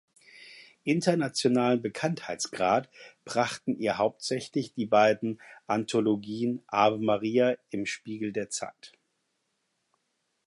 Internationalen 0.83 1.79
Bekanntheitsgrad 1.79 2.89
brachten 3.23 3.77
ihr 3.77 3.99
hauptsächlich 3.99 4.73
die 4.73 4.87
beiden 4.87 5.39
Anthologien 5.67 6.63
„"Ave 6.65 6.97
Maria 6.97 7.55
im 7.69 7.85
Spiegel 7.85 8.33
der 8.33 8.49
Zeiten"“. 8.49 8.97